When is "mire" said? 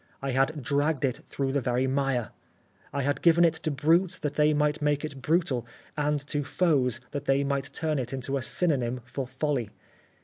1.85-2.31